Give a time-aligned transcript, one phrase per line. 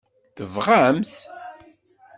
[0.35, 1.11] Tebɣam-t?